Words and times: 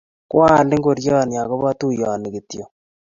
Kwa 0.29 0.47
al 0.59 0.69
ngoryonni 0.79 1.35
akobo 1.41 1.69
tuyo 1.79 2.07
ni 2.17 2.29
kityo. 2.33 2.65